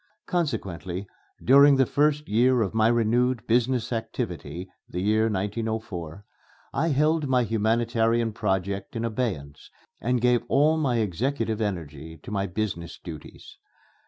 Consequently, 0.25 1.05
during 1.43 1.75
the 1.75 1.85
first 1.85 2.27
year 2.27 2.63
of 2.63 2.73
my 2.73 2.87
renewed 2.87 3.45
business 3.45 3.93
activity 3.93 4.67
(the 4.89 4.99
year 4.99 5.25
1904), 5.25 6.25
I 6.73 6.87
held 6.87 7.27
my 7.27 7.43
humanitarian 7.43 8.33
project 8.33 8.95
in 8.95 9.05
abeyance 9.05 9.69
and 9.99 10.19
gave 10.19 10.41
all 10.47 10.75
my 10.77 10.97
executive 10.97 11.61
energy 11.61 12.17
to 12.23 12.31
my 12.31 12.47
business 12.47 12.97
duties. 12.97 13.59